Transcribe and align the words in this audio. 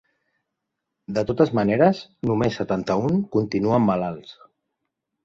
De 1.17 1.23
totes 1.31 1.51
maneres, 1.59 1.99
només 2.29 2.57
setanta-un 2.61 3.21
continuen 3.37 3.87
malalts. 3.91 4.33